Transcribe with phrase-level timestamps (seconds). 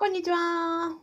[0.00, 0.96] こんにちは。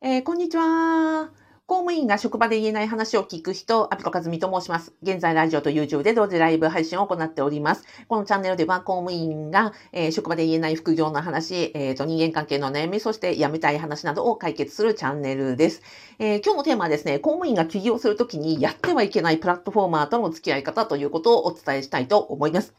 [0.00, 1.30] えーこんにちは。
[1.66, 4.92] 公務員が職場で言えない話を聞く人、アピコカズミと申します。
[5.00, 7.84] 現在、ラジオと YouTube で同時ライブ配信を行っております。
[8.08, 15.82] このチャンネルでは、公務員が、えー職場で言えない副業の話、えーと、人間関係の悩み、そして辞めたい話などを解決するチャンネルです。
[16.18, 22.74] えー今日のテーマはですね、公務員が起業するときにやってはいけないプラットフォーマーとの付き合い方ということをお伝えしたいと思います。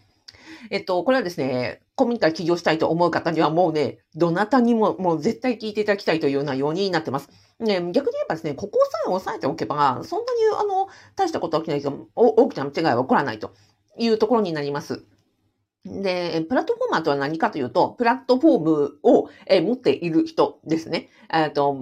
[0.69, 7.29] えっと、これはですね、公務員から起業したいと思う方にはもうね、どなたにももう絶対聞いていただきたいという内容になってます。
[7.59, 13.53] ね、逆に言えばですね、ここさえ押さえておけば、そんなにあの、大したことは起きないけど、お大きな間違いは起こらないと
[13.97, 15.05] いうところになります。
[15.85, 21.09] で、プラットフォーマーとは何かというと、プラットフォームをえ持っている人ですね。
[21.31, 21.73] えっと、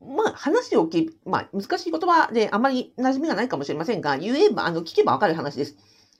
[0.00, 5.76] まあ、話を聞き、まあ、難しい言葉であまり馴染みがないかもしれませんが、言えば、あの、聞けばわかる話です。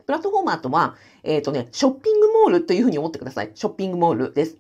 [0.06, 3.50] プラットフォーマーとは、えっ、とね、ショッピングモールというふうに思ってください。
[3.54, 4.56] ショッピングモールです。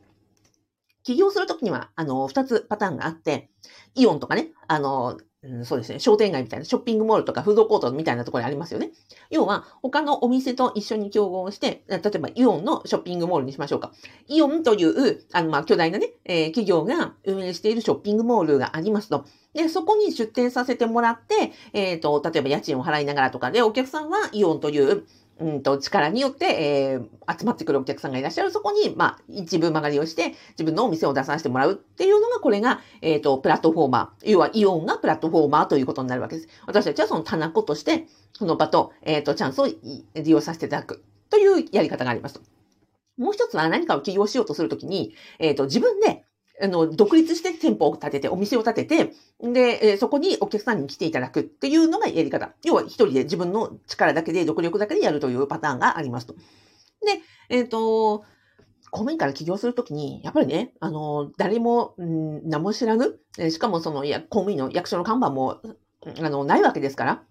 [1.02, 3.50] 起業するときには、あの、二つパターンがあって、
[3.94, 8.90] イオンとかね、あの、うんそうですね、商店街みたいな、ショッピングモールとかフードコートみたいなところにありますよね。
[9.30, 13.92] 要は、他のお店と一緒に競合して、例えばイオンのショッピングモールにしましょうか。
[14.28, 19.24] イオンという、あの、まあ、巨大なね、えー企業が運営しているショッピングモールがありますと。
[19.54, 25.06] で、そこに出店させてもらって、えっ、と、例えば家賃を払いながらとかで、お客さんはイオンという、
[25.40, 28.50] うんと、力によって、えー集まってくるお客さんがいらっしゃる。
[28.50, 34.30] そこに、まあ、一部曲がりをして、自分のお店を出させてもらうっていうのが、これが、えっ、と、プラットフォーマー。
[34.32, 36.48] 要は、イオンがプラットフォーマーということになるわけです。
[36.66, 42.40] 私たちはその棚子として、その場と、えっ、と、チャンスを利用させていただくというやり方があります。
[43.16, 46.24] もう一つは何かを起業しようとするときに、えっ、と、自分で、
[46.62, 52.52] あの、独立して店舗を建てて、お店を建てて、で、えそこにお客さんに来ていただくっていうのがやり方。
[52.64, 56.34] 要は一人で自分の力だけで、独力だけでやるというパターンがありますと。
[56.34, 56.40] で、
[57.48, 58.24] えっ、と、
[58.90, 65.60] 公務員から起業するときに、やっぱりね、あの、誰も、うん、名も知らぬ、えしかもその、いや、公務員の役所の看板も、
[66.22, 67.24] あの、ないわけですから、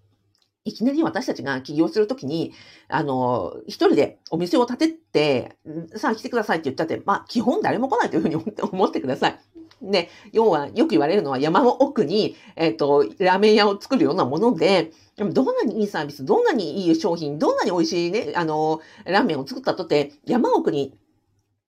[0.69, 2.53] いきなり私たちが起業するときに、
[2.88, 5.57] あの、一人でお店を建てて、
[5.96, 9.40] さあ来てくださいって言ったって、まあ、基本誰も来ないというふうに思って ください。
[9.81, 20.94] で、要は、よく言われるのは山の奥に、えっ、と、ラーメン屋を作るようなもので、でもどんなにいいサービス、どんなにいい商品、どんなに美味しいね、あの、ラーメンを作ったとて、山奥に、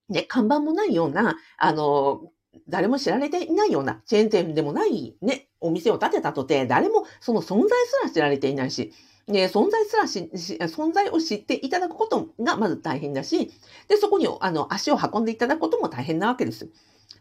[0.08, 2.20] ね、看板もないような、あの、
[2.68, 8.92] 誰も知られていないような、チェーン店でもないね、お店を建てたとて、誰もその存在すら知られていないし、
[9.26, 13.50] で、存在すらし、存在を知っていただくことがまず大変だし、
[13.88, 16.68] で、そこに、あの、足を運んでいただくことも大変なわけです。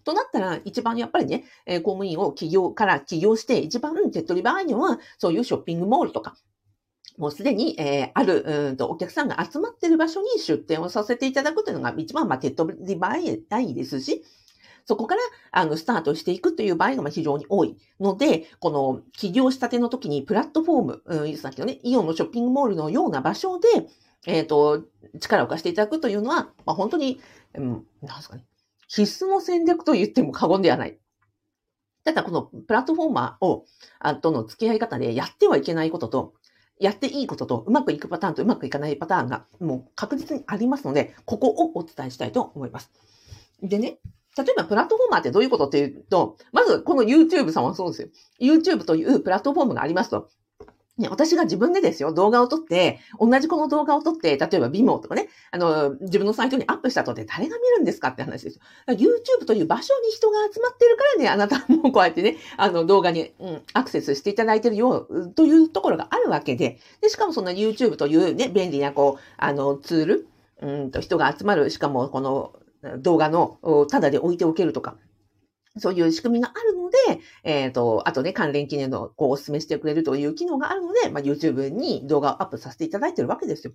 [0.03, 6.36] となったら、一番やっぱりね、公務員を起業から起業して、一番手っ取り早いのは、そういうショッピングモールとか、
[7.18, 13.18] もうすでに、えーある、うんと、お客さんが集まっている場所に出店をさせていただくというのが一番、まあ、手っ取り早
[13.59, 14.24] いですし、
[14.86, 15.22] そこから、
[15.52, 23.68] あの、スタートしていくという場合が非常に多いので、この起業したての時にプラットフォーム、うん、さっきのね、イオンのショッピングモールのような場所で、
[24.28, 24.84] えっ、と、
[25.20, 27.20] 力を貸していただくというのは、まあ、本当に、
[27.56, 28.46] うん、なんですかね、
[28.88, 30.97] 必須の戦略と言っても過言ではない。
[32.03, 33.66] ただ、このプラットフォーマーを、
[34.00, 36.34] あとの付き合い方でやってはいけないことと、
[36.80, 42.91] やっていいことと、うまくいくパターンとうまくいかないパターンが、もう確実にありますので、ここをお伝えしたいと思います。
[43.62, 44.00] でね、
[44.38, 48.08] 例えばプラットフォーマーってどういうことっていうと、まずこの YouTube さんはそうですよ。
[48.58, 50.30] YouTube というプラットフォームがありますと。
[50.97, 58.62] ね、私が自分でですよ、動画を撮って、同じこの動画を撮って、例えば VIMO とかね、あの、自分のサイトにアップしたとて誰が見るんですかって話ですよ。
[58.96, 70.28] YouTube という場所に人が集まってるからね、あなたもこうやってね、あの動画に、うん、アクセスしていただいてるよう、というところがあるわけで、で、しかもその YouTube というね、便利なこう、あの、ツール、
[70.62, 72.53] うんと人が集まる、しかもこの
[73.00, 73.59] 動画の、
[73.90, 74.97] ただで置いておけるとか、
[75.78, 76.97] そういう仕組みがあるので、
[77.44, 83.74] えっ、と、あとね、関連記念のこうお勧めしてくれるという機能があるので、まあ、YouTube に動画をアップさせていただいているわけですよ。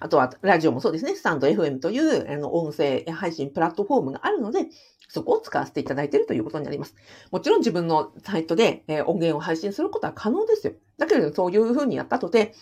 [0.00, 4.66] あとは、ラジオもそうですね、スタンド FM というあの音声配信プラットフォームがあるので、
[5.08, 6.96] そこを使わせていただいているということになります。
[7.30, 10.72] もちろん自分のサイトで、え音源を配信することは可能ですよ。
[10.98, 12.54] だけれど、そういうふうにやったとて、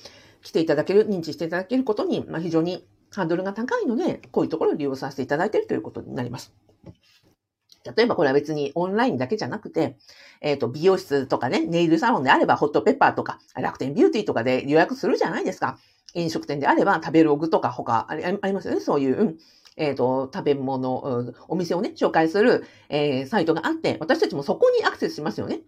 [0.42, 6.54] 来ていただける、認知していただけることに、まあ、非常にハードルが高いので、こういうところを利用させていただいているということになります。
[7.96, 9.96] 例えばこれは別にオンラインだけじゃなくて、
[10.40, 15.78] えっ、と、美容室とかね、ネイルサロンであればホットペッパーとか、楽天ビューティーとかで予約するじゃないですか。
[16.14, 18.80] 飲食店であれば食べログとか他ありますよね。
[18.80, 19.38] そういう、うん
[19.76, 25.60] えっ、と、食べ物、お店をね、紹介する、えーサイトがあって、私たちもそこにアクセスしますよね。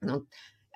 [0.00, 0.22] あの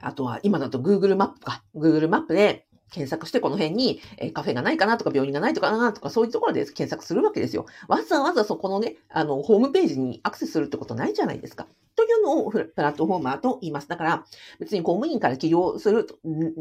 [0.02, 1.62] あとは今だと Google マップか。
[1.74, 7.66] Google マップで、検索してこの辺に、えーカフェがないかなとか病院がないとかなとかそういうところで検索するわけですよ。
[7.88, 11.66] わざわざそこのね、あの、ホームページにアクセスするってことないじゃないですか。
[11.96, 13.88] というのをプラットフォーマーと言います。
[13.88, 14.24] だから、
[14.58, 16.06] 別に公務員から起業する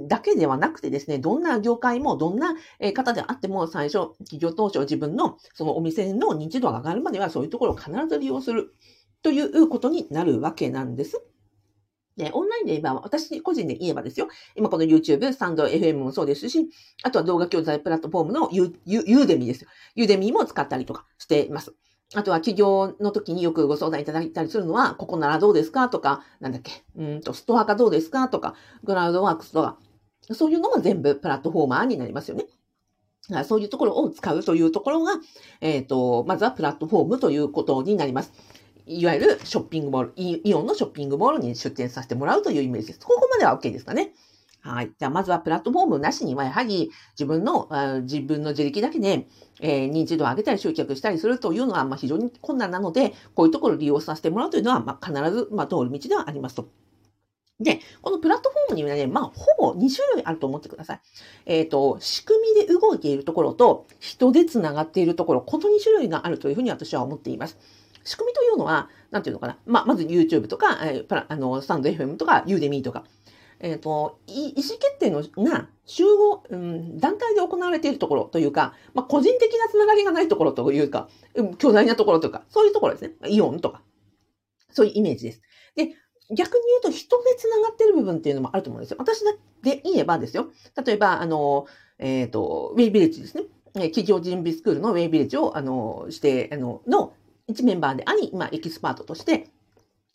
[0.07, 2.55] だけではなくてですね、どんな業界も、どんな
[2.93, 8.73] 方であっても、最初、起業当初、自分のそのお店の認知度が上がるまでは、そういうところを必ず利用する
[9.21, 11.21] ということになるわけなんです。
[12.19, 14.27] で、オンラインで言えば、私個人で言えばですよ。
[14.55, 16.69] 今この YouTube、スタンド FM もそうですし、
[17.01, 19.69] あとは動画教材プラットフォームのユユユーデミですよ。
[19.95, 21.73] ユーデミも使ったりとかしています。
[22.13, 29.77] あとは企業の時によくご相談いただいたりするのは、ここならどうですかとか、なんだっけ、うんと、ストア化どうですかとか、グラウドワークスとか、
[30.33, 32.47] そういうのも全部プラットフォーマーになりますよね。
[33.45, 35.13] そういうところを使うというところが、
[35.61, 38.33] えっ、ー、と、まずはプラットフォームということになります。
[38.89, 42.99] いわゆるショッピングモール、イオンのショッピングモールに出店させてもらうというイメージです。
[42.99, 44.13] ここまでは OK ですかね。
[44.61, 44.91] はい。
[44.97, 47.69] じゃあ、まずはプラットフォームなしには、やはり自分の、
[48.01, 49.27] 自分の自力だけで、
[49.61, 56.69] えー、認知度を上げたり集客したりするというのは、まあ、非常に困難なので、こういうところを利用させてもらうというのは、まあ、必ず、まあ、通る道ではありますと。
[57.59, 61.01] で、このプラットフォームにはね、まあ、ほぼ2種類あると思ってください。
[61.45, 67.57] えっ、ー、と、仕組みで動いているところと、人で繋がっているところ、この2種類があるというふうに私は思っています。
[68.09, 69.59] 仕組みというのは、なんていうのかな。
[69.67, 73.03] まあ、まず YouTube とか、えー、あの、スタンド FM とか、Udemy とか、
[73.59, 81.07] えっ、ー、と、意思決定のが集合、うん、団体で行われているところというか、まあ、個人的なつながりがないところというか、
[81.59, 83.29] 巨大なところとか、そういうところですね。
[83.29, 83.83] イオンとか。
[84.71, 85.41] そういうイメージです。
[85.75, 85.89] で、
[86.35, 88.97] 逆に言うと人でつながっている部分っていうのもあると思うんですよ。
[88.99, 89.23] 私
[89.61, 90.49] で言えばですよ。
[90.83, 91.67] 例えば、あの、
[91.99, 93.43] えっ、ー、と、ウェイビレッジですね。
[93.73, 97.13] 企業準備スクールのウェイビレッジを、あの、して、あの、の
[97.49, 99.49] 一メンバーであり、ま、エキスパートとして、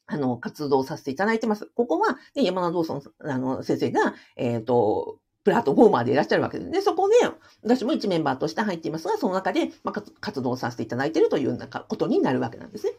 [0.06, 1.66] あの、活動させていただいてます。
[1.74, 6.70] ここは、ね、山田道尊あの先生が、えっ、ー、と、プラットフォーマーでいらっしゃるわけです。
[6.70, 7.14] で、そこで、
[7.62, 12.92] 私も一メンバーとして入っていますが、その中で、まあ、活動させていただいているというようなことになるわけなんですね。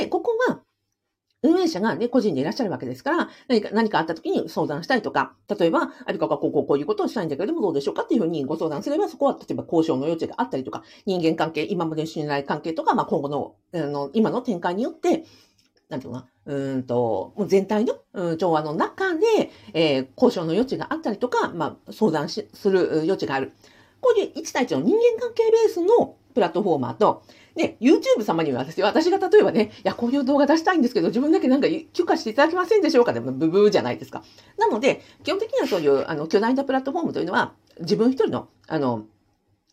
[0.00, 0.60] で、ここは、
[1.42, 15.24] 運営者がね、個人でいらっしゃるわけですから、何か、何かあった時に相談したりとか、例えば、あるかがこうこうこういうことをしたいんだけれどもどうでしょうかっていうふうにご相談すれば、そこは例えば交渉の余地があったりとか、人間関係、今までの信頼関係とか、まあ今後の、あの、今の展開によって、
[15.88, 23.52] なんていうのかな、うんと、もう全体の、うん、調和の中で、えー、交渉の余地があったりとか、まあ相談しする余地がある。
[24.00, 27.22] こういう1対1の人間関係ベースのプラットフォーマーと、
[27.56, 34.22] で、YouTube 様にはですよ、私が例えばね、いや、こういう動画出したいんですけど、自分だけなんか許可していただけませんでしょうかでも、ブブーじゃないですか。
[34.58, 39.06] なので、基本的にはそういう、あの、巨大なプラットフォームというのは、自分一人の、あの、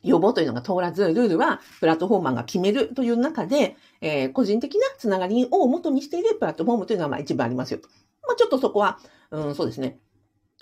[0.04, 7.90] 要望というのが通らず、ルールはプラットフォーマーが決めるという中で、えー、個人的なつながりを元にしているプラットフォームというのはまあ一番ありますよと。
[8.28, 9.00] まあちょっとそこは、
[9.32, 10.00] うん、そうですね。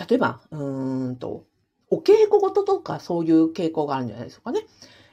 [0.10, 1.46] 例えば、うんと、
[1.90, 4.62] お稽古事とかそういう傾向があるんじゃないですかね。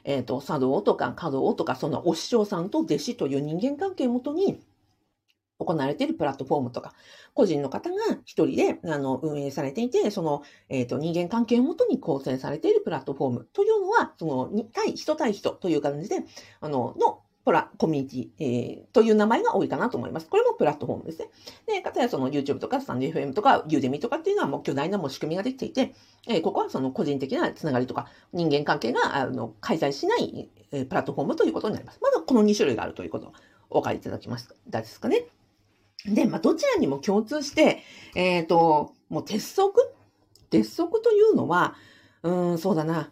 [0.03, 4.61] えっ、ー、と、茶道とか華道とか、そのお師匠さんと弟子という人間関係をもとに、
[5.59, 6.93] 行われているプラットフォームとか、
[7.33, 7.95] 個人の方が
[8.25, 16.23] 一人であの運営されていて、その、えっ、ー、と人間関係をもとに構成されているプラットフォームというのは、その対人対人という感じで、
[16.59, 20.27] あの、のプラ、コミュニティ、えー、という名前が多いかなと思います。
[20.29, 21.29] これもプラットフォームですね。
[21.67, 25.93] で、かたやその YouTube とかスタンド FM とか Udemy とかっていうのはもう巨大なもう仕組みができていて、
[26.27, 31.99] えー、ここはその個人的なつながりとか人間関係があの開催しない、えー、プラットフォームということになります。
[32.01, 33.33] まずこの2種類があるということを
[33.69, 35.25] お分かりいただきますですかね。
[36.05, 37.79] で、まあ、どちらにも共通して、
[38.15, 39.79] えっ、ー、と、もう鉄則？
[40.49, 41.75] 鉄則というのは、
[42.23, 43.09] うん、そうだな。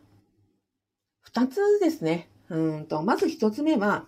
[1.22, 2.30] 二つですね。
[2.52, 4.06] うんと、まず一つ目は、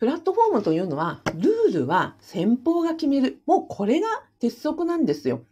[0.00, 3.40] プラットフォームというのは、ルールは先方が決める。
[3.46, 4.08] もうこれが
[4.40, 5.44] 鉄則なんですよ。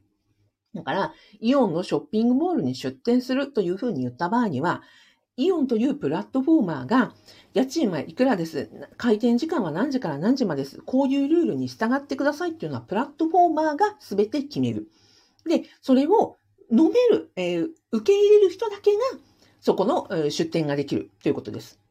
[0.75, 4.83] だから、イオンのショッピングモールに出店するというふうに言った場合には、
[5.37, 7.15] イオンというプラットフォーマーが、
[7.55, 8.69] 家賃はいくらです。
[8.97, 10.83] 開店時間は何時から何時までです。
[10.83, 14.89] こういうルールに従ってくださいっていうのは、プラットフォーマーが全て決める。
[15.47, 16.39] で、それを
[16.73, 18.99] 飲める、えー、受け入れる人だけが、
[19.61, 21.82] そこの、出店ができるということです。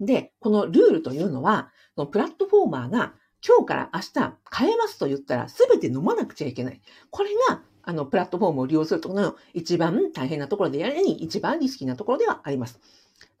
[0.00, 3.14] で、このルールというのは、のプラットフォーマーが
[3.46, 6.80] 今日から明日変えますと言ったら全て飲まなくちゃいけない。
[7.10, 12.80] これが、あの、プラットフォームを利用するところの一番大変なところでやるに一番リスキーなところではあります。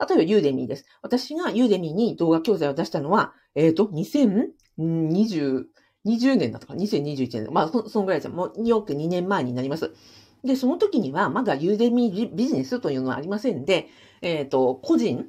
[0.08, 0.86] 例えば、ユーデミーです。
[1.02, 5.64] 私がユーデミーに動画教材を出したのは、えっ、ー、と、2020、
[6.06, 7.52] 20年だとか、2021年。
[7.52, 8.28] まあ、そ、そのぐらいです。
[8.28, 9.92] もう、よく2年前になります。
[10.44, 13.88] で、その時には、まだユーデミービジネスというのはありませんで、
[14.22, 15.28] えっ、ー、と、個人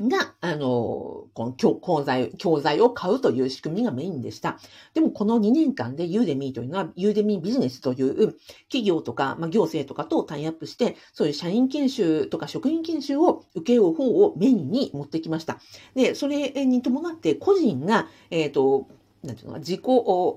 [0.00, 4.58] が、あの、この教材、教材を買うという仕組みがメインでした。
[4.94, 8.36] でもこの2年間でユーデミーというのは、ユーデミービジネスという
[8.68, 15.60] 企業とか、まあ、行政とかとタイアップして、そういう社員研修とか職員研修を受け負う方をメインに持ってきました。
[15.94, 18.88] で、それに伴って個人が、えっ、ー、と、
[19.22, 19.82] なんていうのか、自己、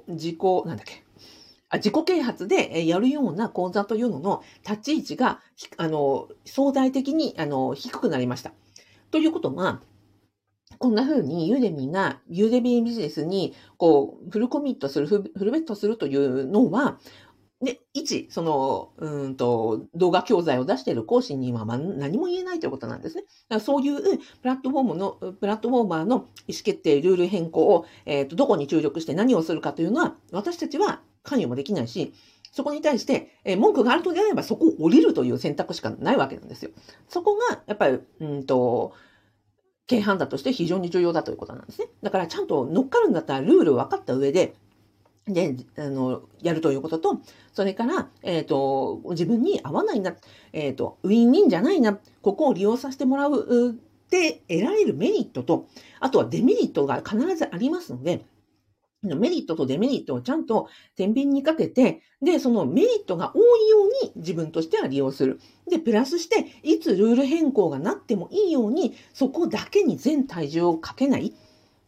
[0.07, 1.03] 自己、なんだっけ、
[1.73, 5.41] 自己啓発でやるような講座というのの立ち位置が、
[5.77, 8.53] あの、相対的に、あの、低くなりました。
[9.11, 9.81] ということは、
[10.77, 16.99] こんな風にユーデミーがユーデミービジネスにこうフルコミットする、フルベットするというのは、
[17.61, 23.59] で、一、その、うんと、動画教材を出している講師にはま何も言えないということなんですね。
[23.59, 26.15] そういうプラットフォームの、プラットフォーマーの
[26.47, 32.13] 意思決定、ルール変更を、えっ、ー、と、どこに注力して何をするかというのは、私たちは関与もできないし、
[32.51, 36.71] そこに対して、え、文句があるとであればそこを降りるという選択しかないわけなんですよ。
[37.07, 38.93] そこが、やっぱり、うんと、
[39.89, 41.87] 軽犯だとして非常に重要だということなんですね。
[42.03, 44.53] だからちゃんと乗っかるんだったらルールを分かった上で、
[45.27, 47.21] で、あの、やるということと、
[47.53, 50.15] それから、えっ、ー、と、自分に合わないな、
[50.53, 53.73] えっ、ー、と、ウィンウィンじゃないな、ここを利用させてもらうっ
[54.09, 55.67] て得られるメリットと、
[55.99, 58.25] あとはデメリットが必ずありますので、
[59.01, 65.39] メリットとデメリットをちゃんと天秤にかけて、で、そのメリットが多いように自分としては利用する。
[65.69, 71.33] で、プラスして、いつルール変更がなってもいいように、そこだけに全体重をかけない。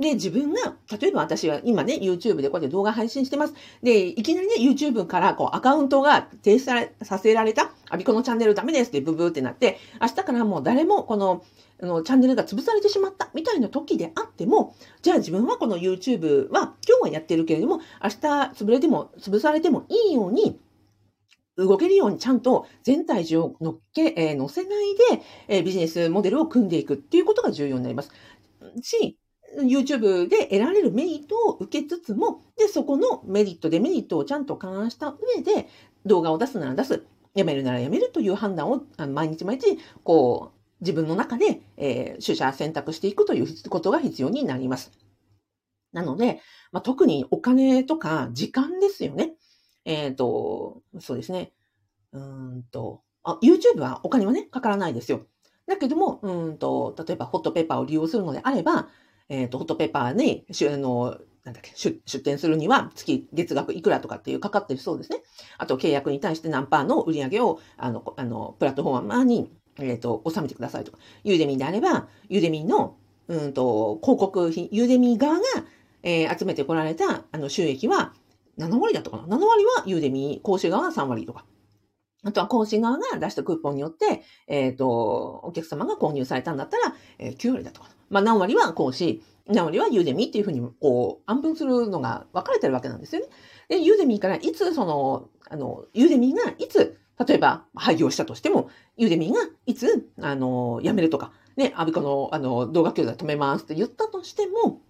[0.02, 3.54] で、自分が、例えば私は今ね、YouTube でこうやって動画配信してます。
[3.84, 11.44] で、いきなりね、YouTube からこうアカウントが停止されさせられた、アビコのチャンネルダメですってブブーってなって、明日からもう誰もこの
[11.82, 18.18] あの、チャンネルが潰されてしまったみたいな時であっても、じゃあ自分はこの YouTube は今日はやってるけれども、明日
[18.54, 20.60] 潰れても、潰されてもいいように、
[21.58, 28.12] 動けるようにちゃんと全体重を乗っけ、えー、乗せないで、えー、ビジネスモデルを組んでいくっていうことが重要になります。
[28.82, 29.18] し、
[29.60, 35.68] YouTube で得られるメリットを受けつつも、で、そこのメリット、デメリットをちゃんと勘案した上で、
[36.06, 37.04] 動画を出すなら出す、
[37.34, 44.92] やめるならやめるという判断を毎日毎日、こう、自分の中で、えー、取捨選択していくということが必要になります。
[45.94, 46.42] なので、
[46.72, 49.34] まあ、特にお金とか時間ですよね。
[49.86, 51.54] えっ、ー、と、そうですね。
[52.14, 55.26] うんとあ、YouTube はお金はね、かからないですよ。
[55.68, 58.90] だけども、うんと、例えばホットペッパーを利用するのであれば、
[59.32, 65.24] えっ、ー、と、ホットペッパーに、あの、なんだっけ出、出店するには月月額いくらとかっていうかかってるそうですね。
[65.58, 70.98] あと契約に対して何パーの売り上げを、あの、あの、プラットフォーマーにえっ、ー、と、収めてくださいとか。
[71.24, 72.98] Udemy であれば、 Udemy の、
[73.28, 75.44] うんと、広告費、 Udemy 側が、
[76.04, 78.14] えー、集めてこられた、あの、収益は、
[78.58, 81.46] 7割だったかな ?7 割は Udemy、講師側が3割とか。
[82.24, 87.90] あとは講師側が出したクーポンによって、えっ、ー、と、お客様が購入されたんだったら、えー、9割だとか。
[88.12, 93.28] まあ、何割は講師、何割は Udemy っていうふうに、こう、按分するのが分かれてるわけなんですよね。
[93.70, 104.82] で、ユーデミーからいつ、その、あの、ユーデミーがいつ、例えば、廃業したとしても、ユーデミーがいつ、あの、辞めるとか、ね、アビコの、あの、動画教材止めますって言ったとしても、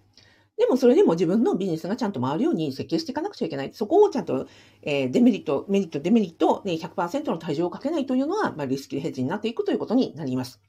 [0.58, 3.70] でもそれでも自分のビジネスがちゃんと回るように設計していかなくちゃいけない。
[3.72, 4.46] そこをちゃんと、
[4.82, 10.60] えー、デメリット、メリット、デメリット、ね、100%の体重をかけないというのは、まあ、リスクヘッジになっていくということになります。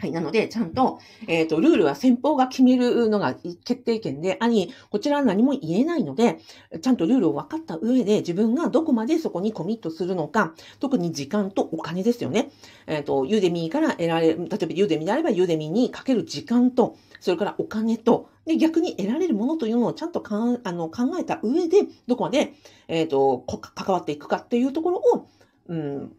[0.00, 0.12] はい。
[0.12, 6.38] なので、ちゃんと、えっ、ー、と、ルールは先方が決めるのが決定権であり、こちらは何も言えないので、
[6.80, 12.50] ちゃんとルールを分かった上で自分がどこまでそこにコミットするのか、特に時間とお金ですよね。
[12.86, 22.54] えっ、ー、と、ユーデミーから得られ、例えばユーデミーであればユーデミーにかける時間と、それからお金と、で、逆に得られるものというのをちゃんとかんあの考えた上で、どこまで、
[22.88, 25.28] えっ、ー、と、関わっていくかっていうところを、
[25.68, 26.16] うん、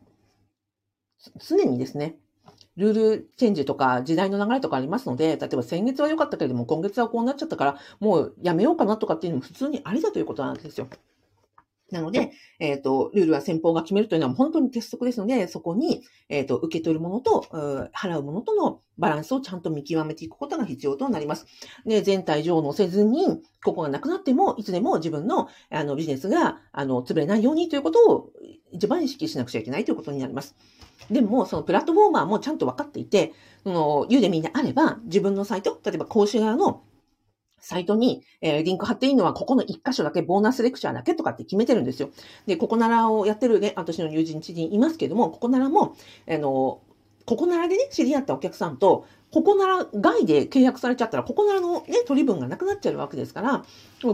[1.39, 2.15] 常にですね、
[2.77, 10.87] ルールチェンジとか時代の流れとかありますので、例えば先月は良かったけれども、今月はこうなっちゃったから、もうやめようかなとかっていうのも普通にありだということなんですよ。
[11.91, 17.45] なので、えっ、ー、と、ルールは先方が決めるというのは本当に鉄則ですので、そこに、えっ、ー、と、受け取るものと、
[17.93, 21.45] 払うものとのバランスをちゃんと見極めていくことが必要となります。
[21.86, 28.31] で、全体上乗せずに、ここがなくなっても、いつでも自分の、あの、ビジネスが、あの、潰れないようにということを
[28.71, 30.55] 一番意識しなくちゃいけないということになります。
[31.10, 33.33] でも、そのプラットフォーマーもちゃんと分かっていて、
[33.63, 36.83] その、ユーデミーであれば、自分のサイト、例えば講師側の
[37.62, 42.10] サイトに、えー、リンク貼っていいのは、ここの1箇所だけ、ボーナスレクチャーだけとかって決めてるんですよ。
[42.48, 45.96] で、ここならをやってるね、私の友人知人いますけども、ここならも、
[46.27, 46.82] あの、
[47.25, 53.63] ここならでね、知り合ったお客さんと、ここなら外で契約されちゃったら、ここならのね、取り分がなくなっちゃうわけですから、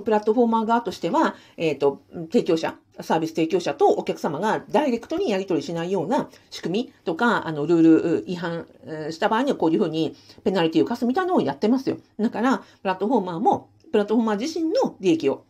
[0.02, 7.82] プラットフォーマー側としては、えっ、ー、と、提供者、サービス提供者とお客様がダイレクトにやり取りしないような仕組みとか、あの、ルー
[8.22, 8.68] ル違反
[9.12, 11.98] した場合にはこういうふうにペナルティを課すみたいなのをやってますよ。
[12.20, 15.46] だから、プラットフォーマーも、プラットフォーマー自身の利益を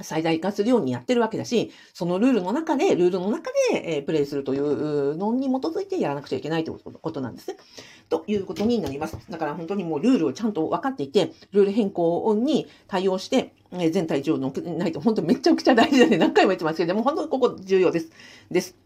[0.00, 7.58] 最大化するようにやってるわけだし、そのルールの中で、ルールの中で、えー、プレイするというのに基づいてやらなくちゃいけないということなんですね。
[8.08, 9.18] ということになります。
[9.28, 16.16] だから本当にもうルールをちゃんと分かっていて、ルール変更に対応して、えー、全体上のないと本当めちゃくちゃ大事だね。
[16.16, 18.10] 何回も言ってますけれども、本当にここ重要です。
[18.50, 18.76] です。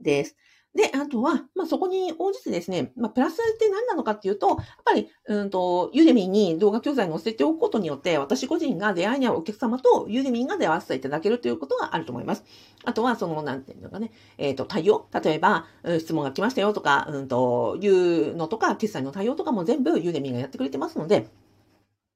[0.00, 0.36] です。
[0.78, 12.44] で、あとは、まあ、そこに応じてですね、まあ、プラスって何なのかっていうと、やっぱり、うんと、ユーデミーに動画教材載せておくことによって、私個人が出会いに合うお客様とユーデミーが出会わせていただけるということがあると思います。
[12.84, 15.08] あとは、その、なんていうのかね、えっ、ー、と、対応。
[15.12, 15.66] 例えば、
[15.98, 21.26] 質問が来ましたよとか、うんと、いうのとか、決済の対応とかも全部ユーデミーがやってくれてますので、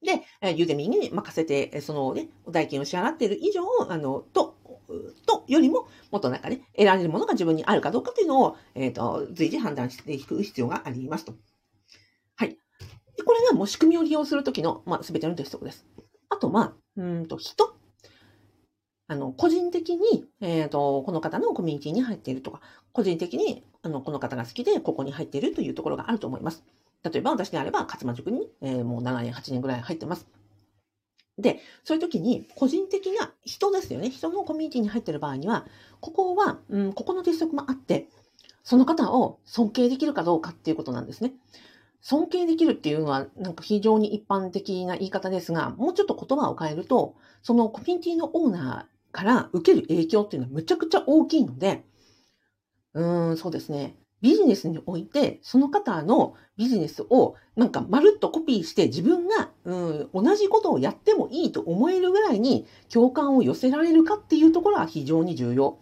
[0.01, 0.21] で、
[0.55, 4.52] ユーデミーに任せて、そのね、代金を支払っている以上、あの、と、
[5.25, 11.33] とよりも、もっとなんかね、得られるものが自分にあるかどうかというのを、えっ、ー、と、随時判断していく必要がありますと。
[12.35, 12.49] はい。
[12.49, 15.85] でこれがもう仕組みを利用するときの、まあ、すべての鉄則です。
[16.29, 17.75] あと、まあ、うんと、人。
[19.07, 22.61] あの、個人的に、えっ、ー、と、この方のコミュニティに入っているとか、
[22.93, 26.63] 個人的に、あの、この方が好きで、ここに入っているというところがあると思います。
[27.03, 30.27] 例えば、私であれば、勝間塾に、えー、もう7年、8年ぐらい入ってます。
[31.37, 34.09] で、そういう時に、個人的な人ですよね。
[34.09, 35.65] 人のコミュニティに入ってる場合には、
[35.99, 38.07] ここは、うん、ここの鉄則もあって、
[38.63, 41.33] その方を尊敬できるかどうかっていうことなんですね。
[42.01, 51.83] 尊敬できるっていうのは、なんか非常に一般的な言い方ですが、もうちょっと言葉を変えると、そのコミュニティのオーナーから受ける影響っていうのはむちゃくちゃ大きいので、
[52.93, 53.95] うーん、そうですね。
[54.23, 65.77] ビジネスにおいて、その方のビジネスをなんかまるっとコピーして自分が、うん、同じことをやってもいいと思えるぐらいに共感を寄せられるかっていうところは非常に重要。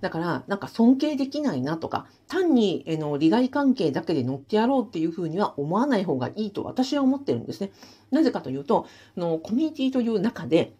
[0.00, 7.72] だから、なんか尊敬できないなとか、単に、えの、利害関係だけで乗ってやろうっていうふうには思わない方がいいと私は思ってるんですね。
[8.12, 10.74] なぜかというと、のコミュニティという中で、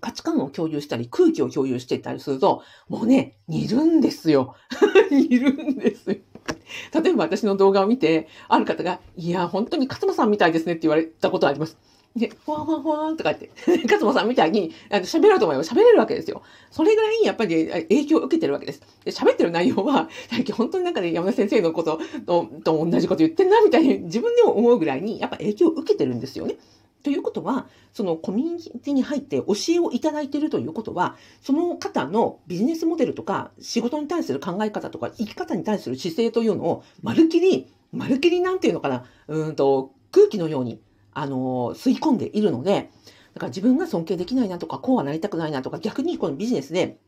[0.00, 4.54] 価値観を共有したり、空気を共有していたりすると、もうね、似るんですよ。
[5.10, 6.16] 似るんですよ。
[7.02, 11.76] 例えば私の動画を見て、ある方が、いや、本当に勝間さんみたいですねって言われたことあります。
[12.16, 13.50] で、ふわふわふわんとか言って、
[13.86, 16.42] 勝間さんみたいに喋ろうと思えば喋れるわけですよ。
[16.70, 18.82] それぐらいやっぱり影響を受けてるわけです。
[19.04, 26.56] で、喋ってる内容は、最近本当になんかね、山田先生のこととと同じこと言ってんなみたいに自分でも思うぐらいに、やっぱ影響を受けてるんですよね。
[27.02, 40.80] ということは、そのコミュニティに入って教えをいただいているということは、その方のビジネスモデルとか、仕事に対する考え方とか、生き方に対する姿勢というのを、まるっきり、まるっきりなんていうのかな、うんと、空気のように、
[41.12, 42.90] あの、吸い込んでいるので、
[43.34, 46.98] だから自分が尊敬できないなとか、こうはなりたくないなとか、逆にこのビジネスで、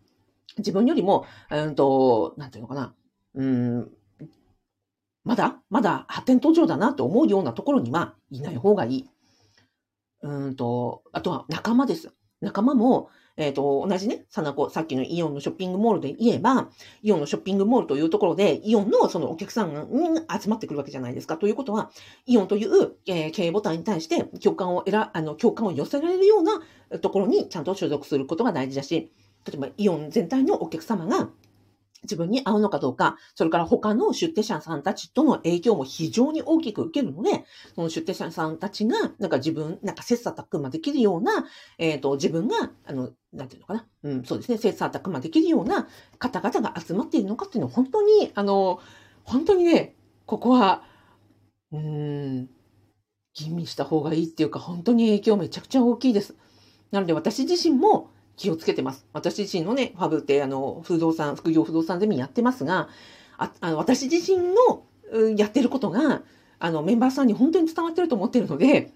[0.59, 2.95] 自分よりも、うんと、なんていうのかな、
[3.35, 3.91] うん、
[5.25, 9.11] まだまだ発展途上だなと思うようなところにはいない方がいい。
[10.23, 12.13] うんと、あとは仲間です。
[12.41, 16.69] 仲間も、えっ、ー、と、同じね、さなこ、さっきのイオンのショッピングモールで言えば、
[17.03, 19.87] イオンのショッピングモールというところで、イオンのそのお客さんが
[20.39, 21.37] 集まってくるわけじゃないですか。
[21.39, 21.91] ということは、
[22.27, 26.61] イオンという、えー、経営ボタンに対して共感を選、あの、共感を寄せられるような
[26.99, 29.11] ところにちゃんと所属することが大事だし、
[29.47, 31.31] 例えばイオン全体のお客様が、
[32.03, 41.47] 自分に合うのかどうか、それから他の出店者さんたちとの影響も非常に大きく受けるので、その出店者さんたちが、なんか自分、なんか切磋琢磨できるような、
[41.79, 43.87] えっ、ー、と、自分が、あの、なんていうのかな。
[44.03, 44.59] うん、そうですね。
[44.59, 45.89] 切磋琢磨できるような
[46.19, 48.81] 方々が集まっているのかっていうのは、本当に、あの、
[49.25, 49.95] 本当にね、
[50.27, 50.83] ここは、
[51.73, 52.49] うん、
[53.35, 56.35] 吟味した方がいいっていうか、本当に影響めちゃくちゃ大きいです。
[56.91, 59.07] なので私自身も、気をつけてます。
[59.13, 62.89] 私自身のね、ファブってあの、不動産、副業不動産ゼミやってますが、
[63.39, 66.23] ああの私自身のやってることが、
[66.59, 68.93] あの、メンバーさんに本当に伝わってると思ってるので、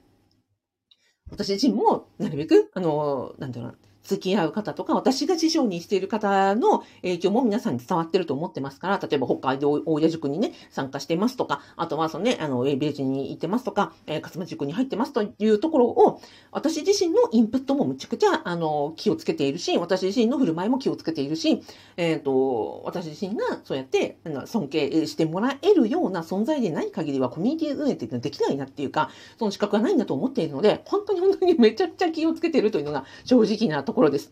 [1.30, 16.20] 私自身もなるべく、あの、なんだろうな、付き合う方とか、私が師匠にしている方の影響も皆さんに伝わってると思ってますから、例えば北海道大谷塾にね、参加してますとか、あとはそのね、あの、ビレッジに行ってますとか、えー、勝間塾に入ってますというところを、
[16.52, 21.62] 私自身のインプットもむちゃくちゃ、あの、気をつけているし、私自身の振る舞いも気をつけているし、
[21.96, 33.95] えっ、ー、と、私自身がそうやって、尊敬してもらえるような存在でない限りは、コミュニティ運営っていうのはできないなっていうか、その資格がないんだと思っているので、本当に本当にめちゃくちゃ気をつけているというのが正直なところ。
[33.96, 34.30] ところです。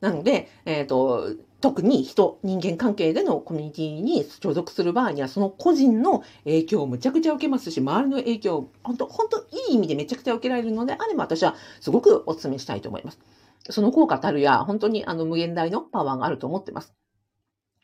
[0.00, 13.18] なので、えっ、ー、と、特に人、人間関係でのコミュニティに所属する場合には、その個人の影響をむちゃくちゃ受けますし、周りの影響を本当、本当いい意味でめちゃくちゃ受けられるのであれば、私はすごくお勧めしたいと思います。
[13.68, 16.94] その効果たるや、本当にあの無限大のパワーがあると思ってます。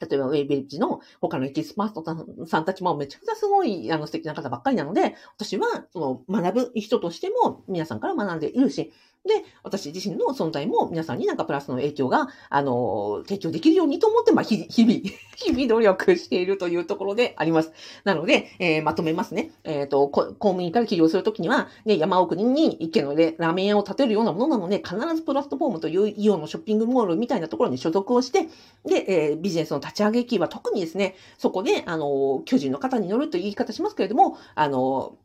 [0.00, 2.04] 例えば、ウェイベッジの他のエキスパート
[2.46, 8.92] さんたちもめちゃくちゃすごい、あの、素敵な方ばっかりなので、私は、その、学ぶ人としても皆さんから学んでいるし、
[9.24, 14.92] で、私自身の存在も皆さんになんかプラスの影響が、あの、提供できるようにと思って、まあ、日々、
[15.36, 17.72] 日々努力しているというところであります。
[18.04, 19.52] なので、えー、まとめますね。
[19.64, 28.48] えっ、ー、と、公務員から起業するときには、ね、山奥に一軒のラーメン屋を建てるようなものなので、必ずプラットフォームというイオンのショッピングモールみたいなところに所属をして、
[28.84, 35.16] で、えー、ビジネスの立ち上げ期は特にですね、そこで、あの、巨人の方に乗るという言い方しますけれども、あの、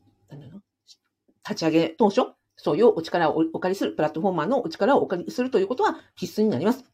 [1.48, 6.84] 立ち上げ当初、そういうお力をお借りする、プラットフォーマーのお力をお借りするということは必須になります。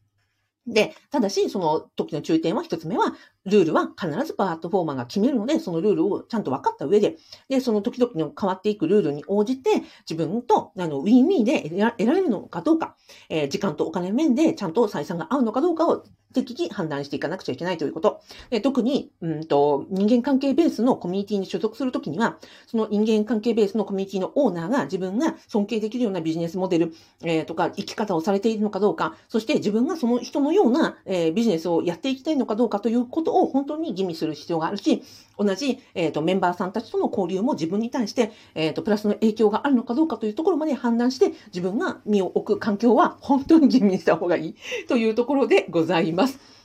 [0.67, 3.13] で、ただし、その時の注意点は一つ目は、
[3.45, 7.17] ルールは必ずプラットフォーマーが決めるので、そのルールをちゃんと分かった上で、
[7.49, 12.95] で、その時々の変わっていくルールに応じて、自分と、あの、ウィンウィンで得られるのかどうか、
[13.29, 18.21] えー、時間とお金面でちゃんと採算が合うのかどうかを適宜判断していかなくちゃいけないということ。
[18.49, 35.03] で特に、うんと、人間関係ベースのコミュニティに所属するときには、その人間関係ベースのコミュニティのオーナーが自分が尊敬できるようなビジネスモデル、えー、とか生き方をされているのかどうか、そして自分がその人のような、えー、ビジネスをやっていきたいのかどうかということを本当に吟味する必要があるし、
[35.37, 44.55] 同じ、えーと、メンバーさんたちとの交流も自分に対して、えーと、プラスの影響があるのかどうかというところまで判断して、自分が身を置く環境は本当に吟味した方がいい
[44.87, 46.60] というところでございます。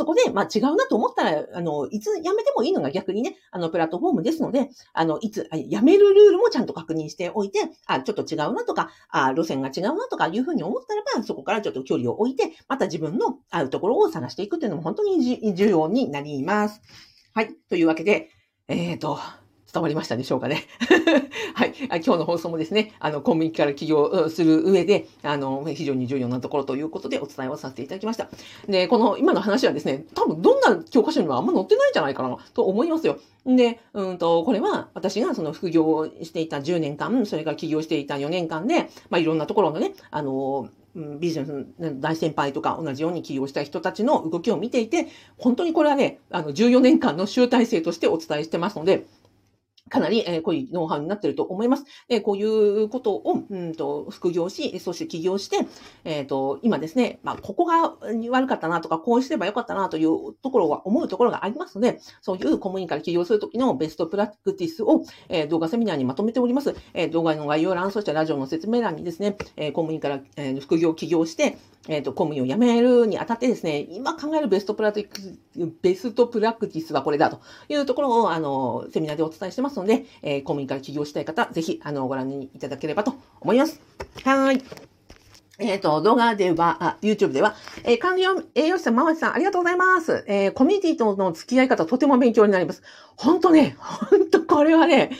[0.00, 16.80] そこで、まあ違うなと思ったら、あの、いつ辞めてもいいのが逆にね、あの、プラットフォームですので、あの、いつ、辞めるルールもちゃんと確認しておいて、あ、ちょっと違うなとか、あ、路線が違うなとかいうふうに思ったらば、そこからちょっと距離を置いて、また自分の合うところを探していくっていうのも本当に重要になります。
[17.34, 17.54] はい。
[17.68, 18.30] というわけで、
[18.68, 19.18] えっ、ー、と、
[19.72, 20.64] 伝わりましたでしょうかね。
[21.54, 21.74] はい。
[21.78, 28.28] 今日の放送もですね、あの、公務員から起業する上で、あの、非常に重要なところということでお伝えをさせていただきました。
[28.68, 33.18] で、この今の話はですね、多分どんな教科書にもあんま載ってないんじゃないかなと思いますよ。
[33.46, 45.06] で、うんと、これは私がその副業をしていた10年間、それから起業していた4年間で、まあ、いろんなところのね、あの、ビジネスの大先輩とか同じように起業した人たちの動きを見ていて、
[45.38, 49.06] 本当にこれはね、あの、14年間の集大成としてお伝えしてますので、
[49.90, 51.84] かなり、えー、濃いノウハウになっていると思います。
[52.08, 55.66] えこういうことを、うんと、副業し、そして起業して、
[56.04, 57.94] えっ、ー、と、今ですね、まあ、ここが
[58.30, 66.74] 悪かったなとか、こうすればよかったなというところは、思うところがありますので、そういう公務員から起業するときのベストプラクティスを、え、動画セミナーにまとめております。
[66.94, 75.38] え、動画の概要欄、そしてラジオの説明欄にですね、え公務員から、え副業起業して、えっ、と、公務員を辞めるにあたってですね、今考えるベストプラクティス、
[75.82, 83.80] ベストプラクティスはこれだというところを、あの、セミナーでお伝えしてますので、えー、公務員から起業したい方、ぜひ、あの、ご覧いただければと思います。
[84.24, 84.62] はい。
[85.58, 90.24] えっ、ー、と、動画では、あ、YouTube では、えー、管理栄養士さん、まわしさん、ありがとうございます。
[90.26, 92.82] えー、コミュニティとの付き合い方、とても勉強になります。
[93.16, 95.10] ほんとね、ほんとこれはね、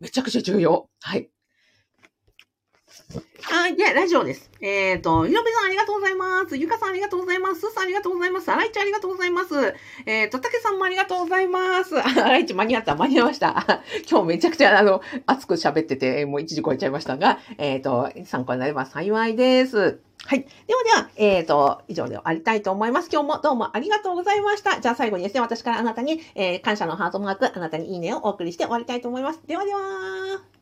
[0.00, 0.88] めちゃくちゃ重要。
[1.00, 1.30] はい。
[3.42, 3.76] はい。
[3.76, 4.50] で、ラジオです。
[4.60, 6.56] えっ、ー、と、ひろべさんありがとうございます。
[6.56, 7.60] ゆかさんありがとうございます。
[7.60, 8.50] すさんありがとうございます。
[8.50, 9.54] あらいちゃんありがとうございます。
[10.06, 11.98] えっ、ー、と、たけさんもありがとうございます。
[11.98, 12.94] あらいち間に合った。
[12.94, 13.82] 間に合いました。
[14.10, 20.00] 今日めちゃくちゃ、あの、熱く喋ってて、もう1時超えちゃいましたが、えっ、ー、と、参考になれば幸いです。
[20.24, 20.46] はい。
[20.66, 23.08] ではでは、えっ、ー、と、以上で終わりたいと思います。
[23.12, 24.80] 今日もどうもありがとうございました。
[24.80, 29.40] じゃあ最後にですね、私からあなたに、えー、感謝のハートマーク、あなたにいいねをお送りして終わりたいと思います。
[29.46, 30.61] ではでは。